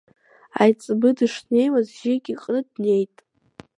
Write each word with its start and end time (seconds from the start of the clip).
Аиҵбы 0.61 1.09
дышнеиуаз, 1.17 1.87
жьик 1.97 2.25
иҟны 2.33 2.59
днеит. 2.71 3.15